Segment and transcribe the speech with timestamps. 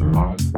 [0.00, 0.49] the rock.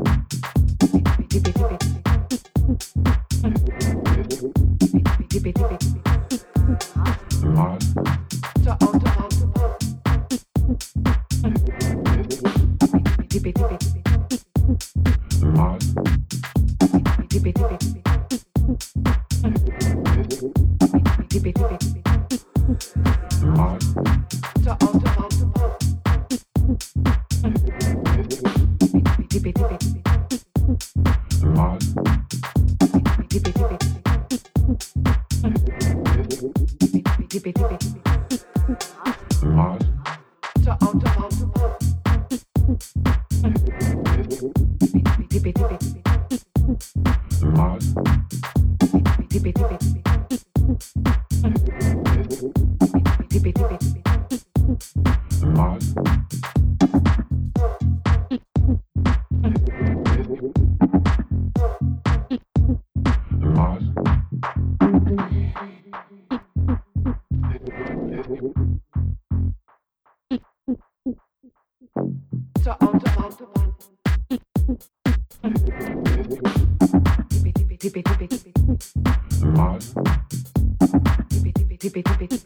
[81.92, 82.41] keep it, keep.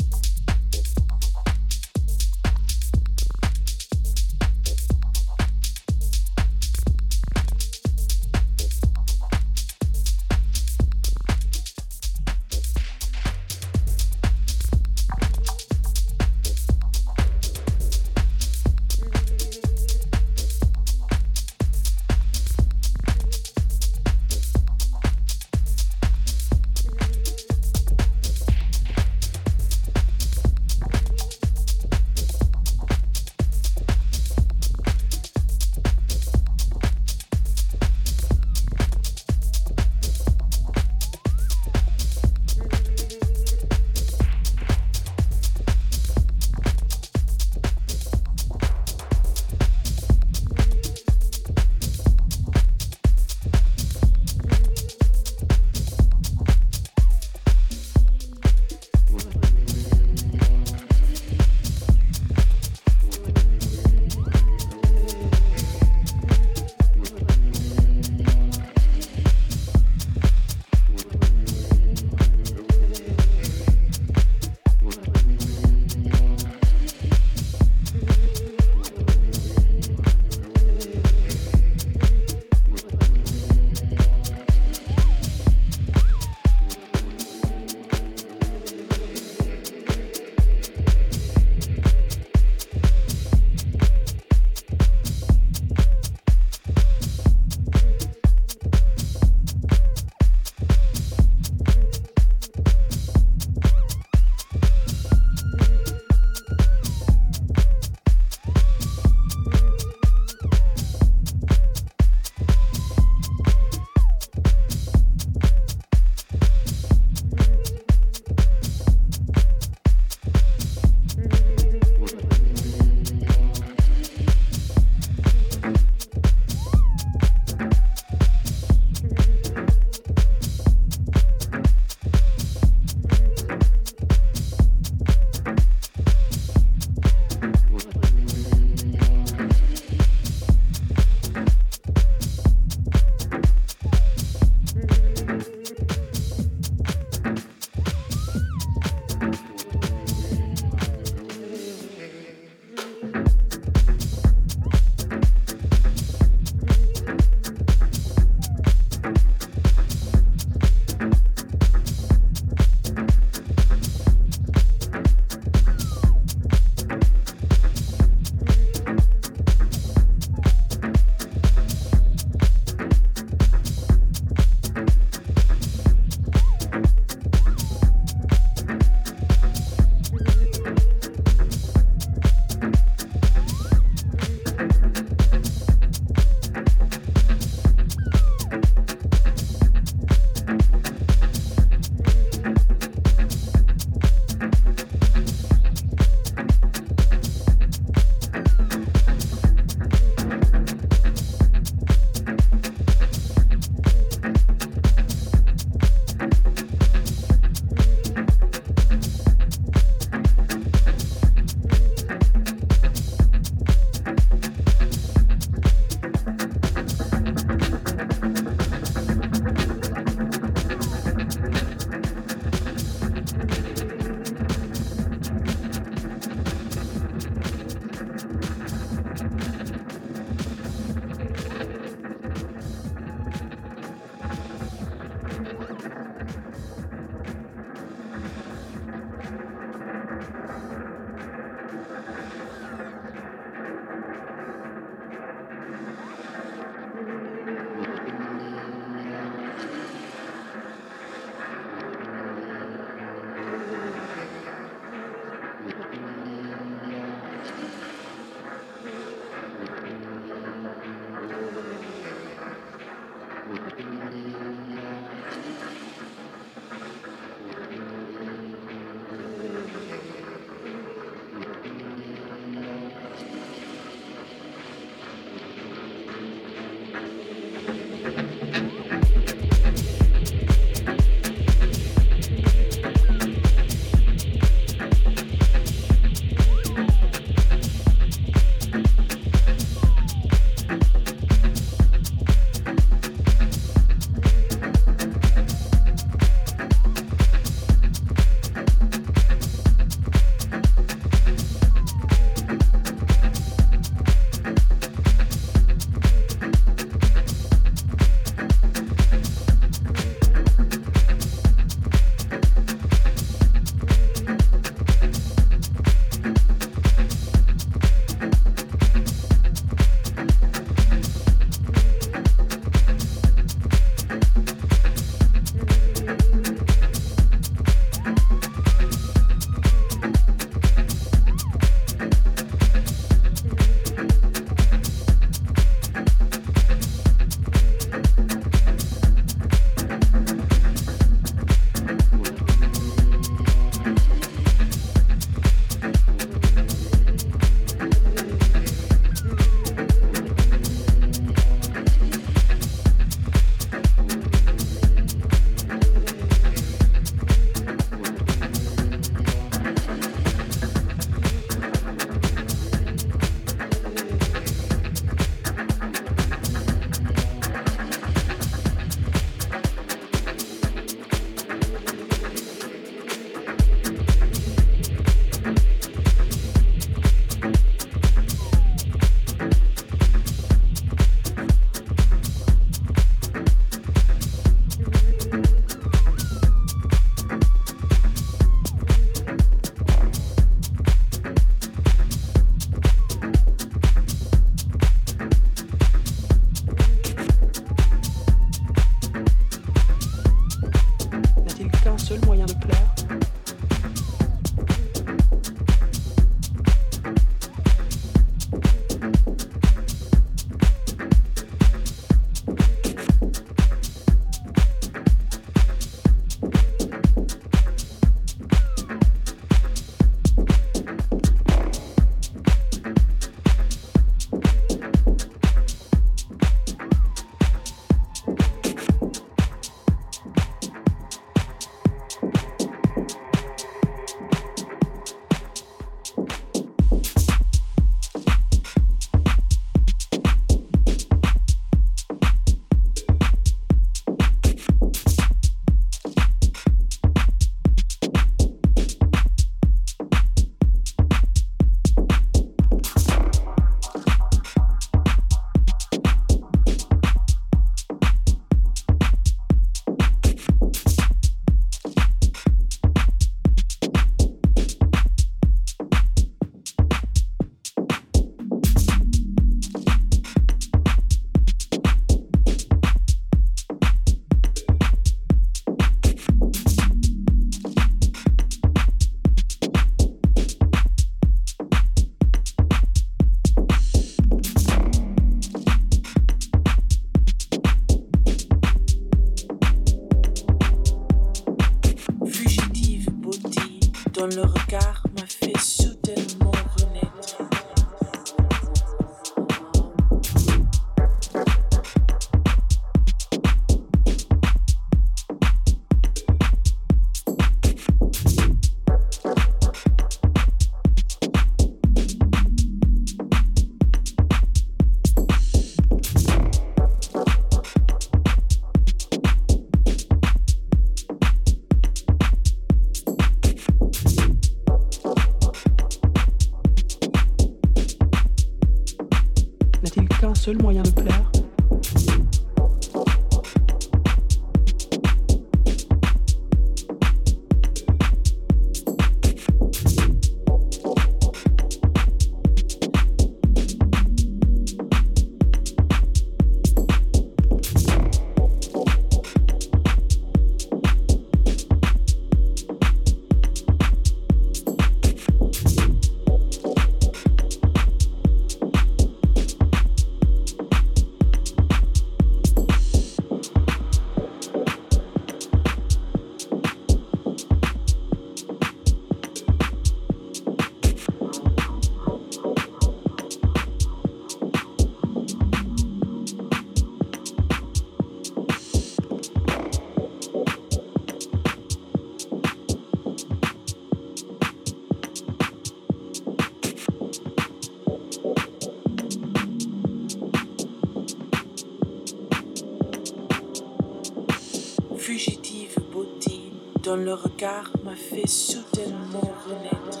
[596.96, 600.00] Le regard m'a fait soudainement renaître.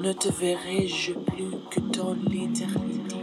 [0.00, 3.16] Ne te verrai-je plus que dans l'éternité?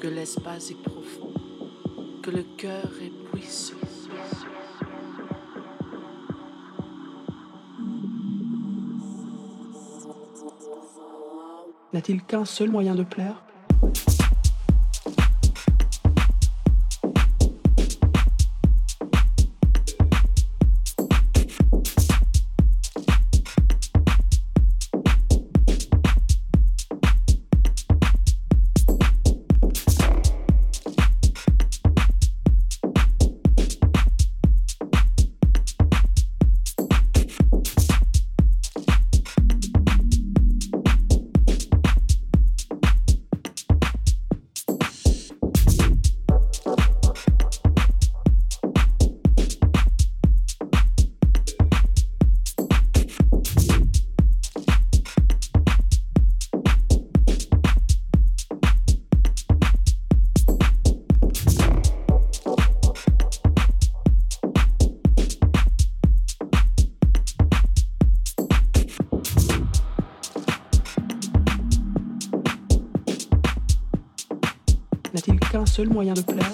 [0.00, 1.32] Que l'espace est profond,
[2.22, 3.74] que le cœur est puissant.
[11.92, 13.45] N'a-t-il qu'un seul moyen de plaire?
[75.76, 76.45] Seul moyen de plaire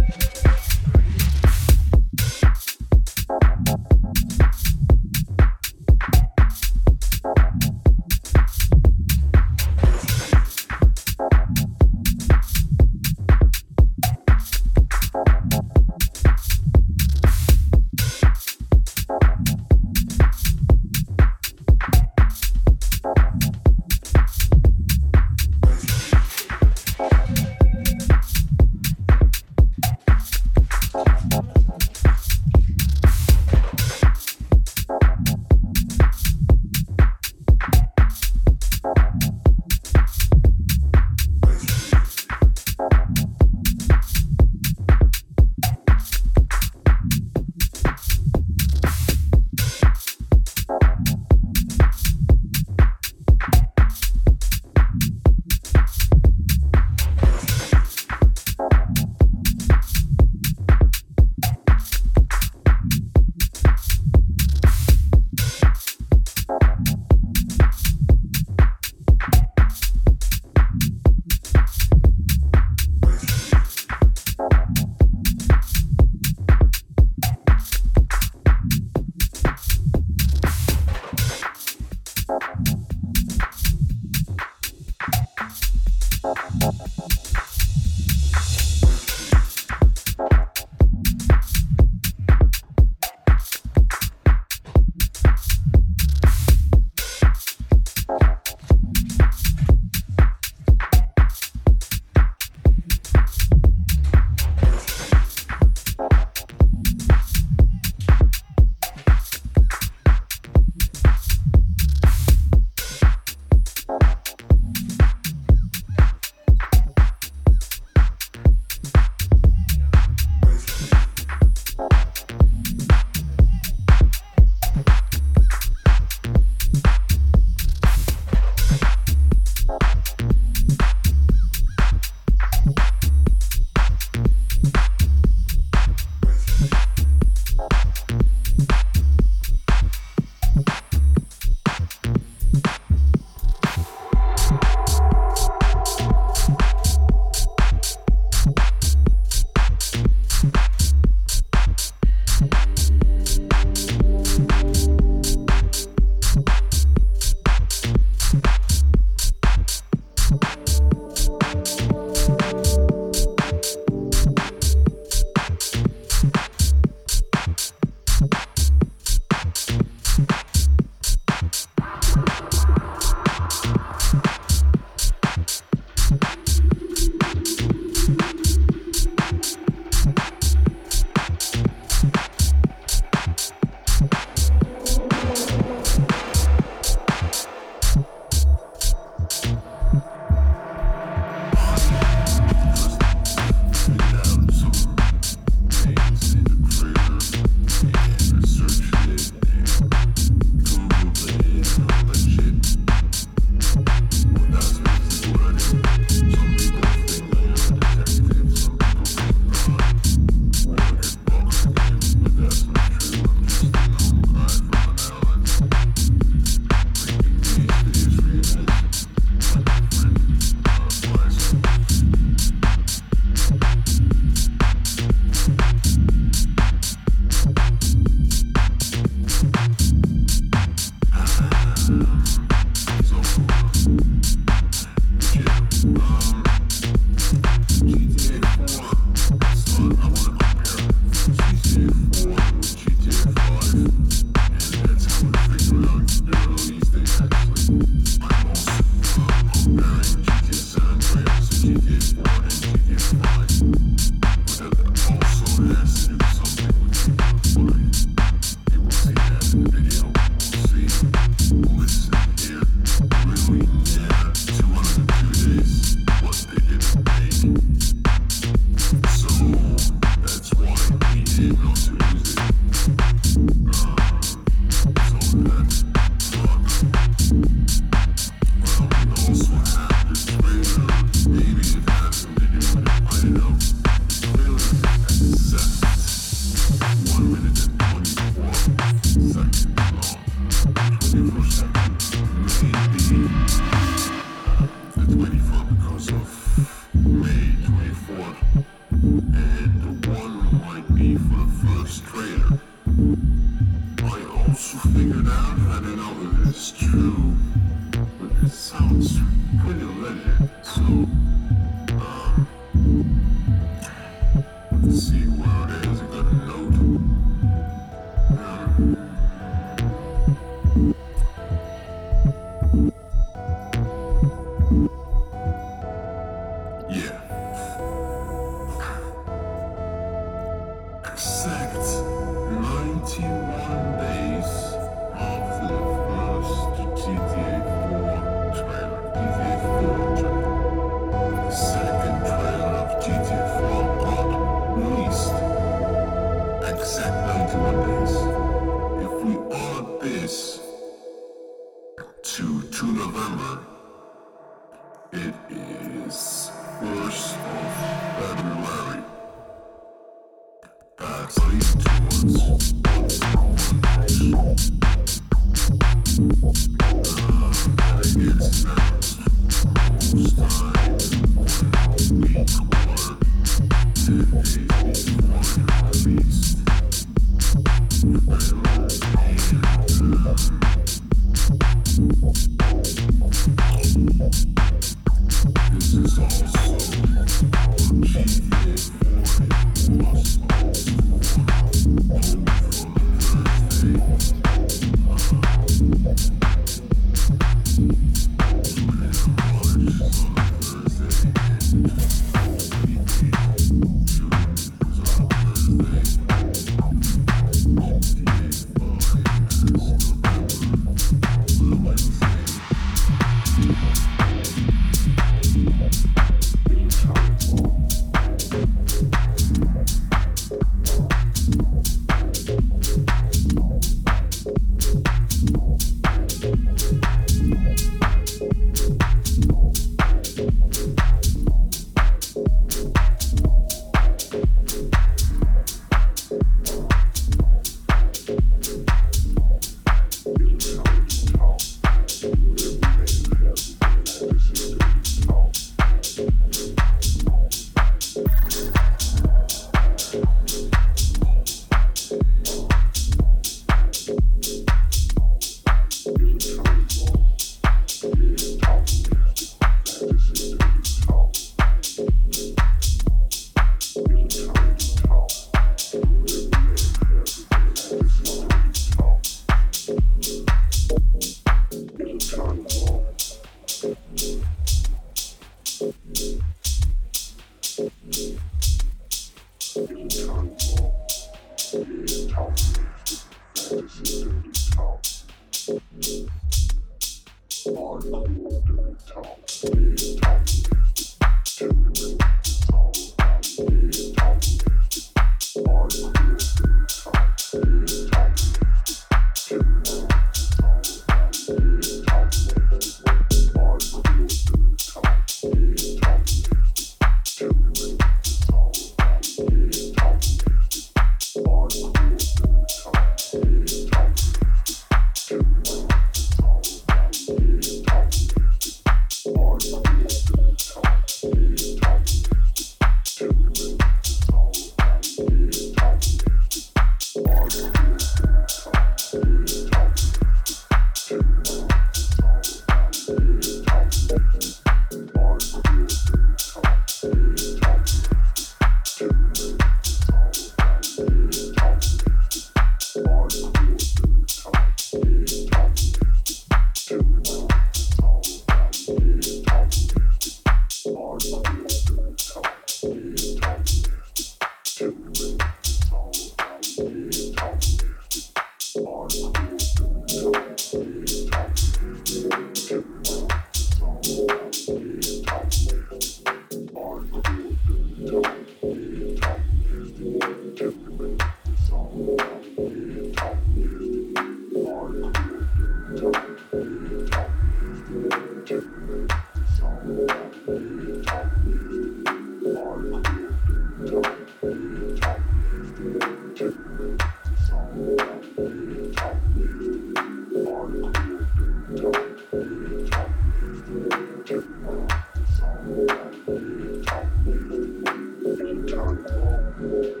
[598.81, 600.00] Ciao.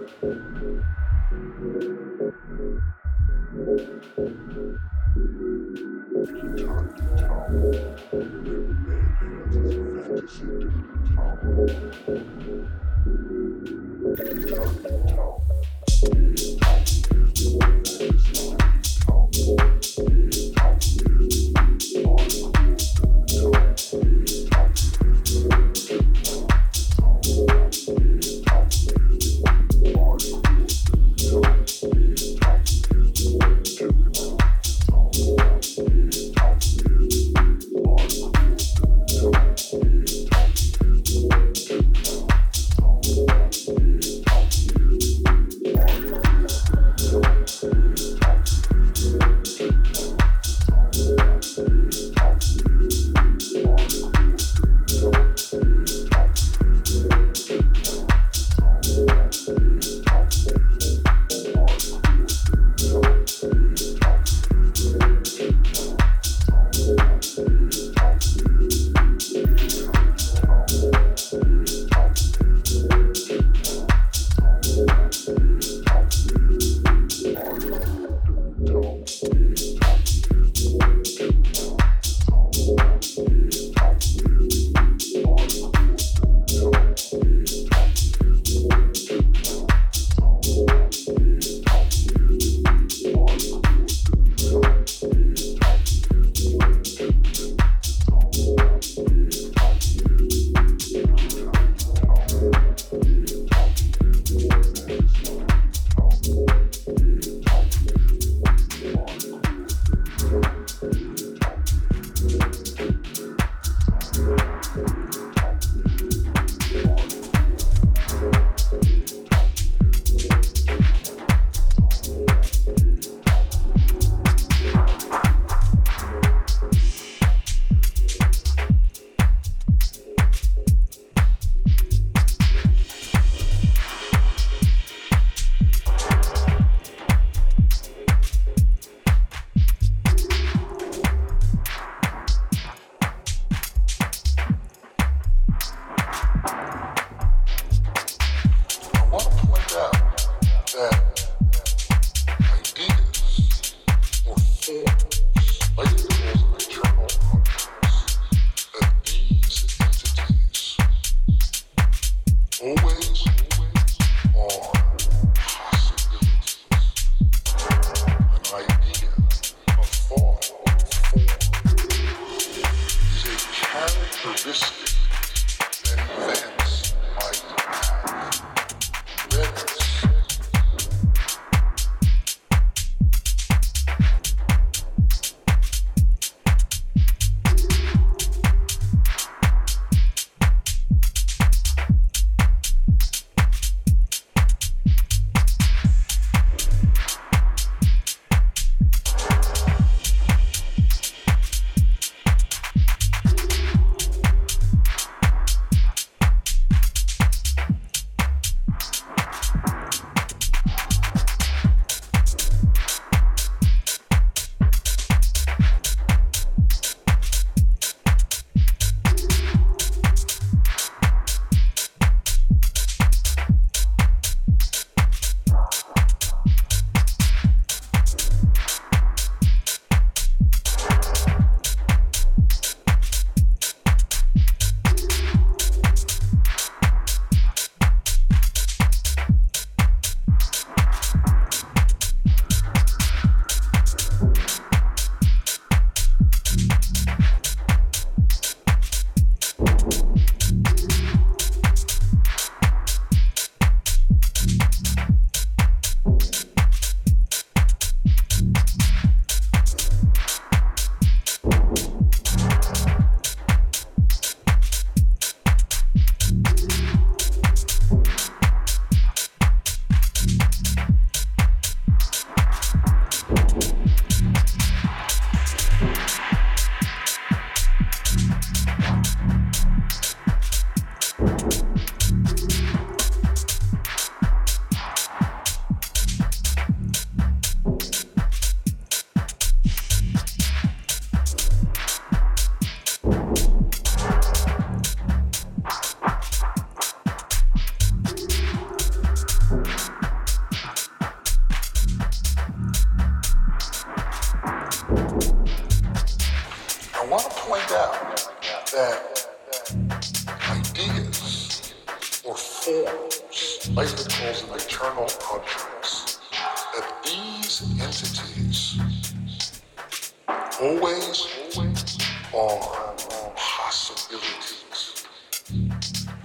[322.33, 322.93] Are
[323.35, 325.05] possibilities.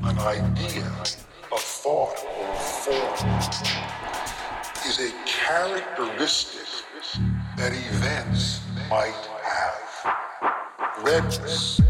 [0.03, 0.87] An idea,
[1.53, 3.39] a thought, or a form
[4.87, 6.67] is a characteristic
[7.57, 10.15] that events might have.
[11.03, 11.81] Redness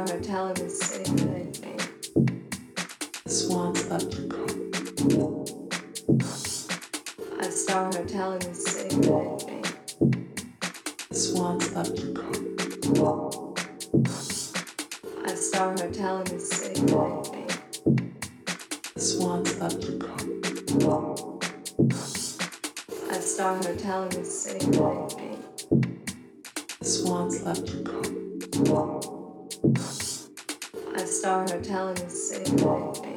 [0.00, 1.80] Star hotel in the city they think.
[3.26, 4.46] Swans go.
[7.36, 9.66] Five star hotel in the city they think.
[11.12, 11.82] Swans go.
[15.22, 17.50] Five star hotel in the city they think.
[18.96, 20.12] Swans go.
[23.06, 24.66] Five star hotel in the city
[31.60, 33.09] hotel the city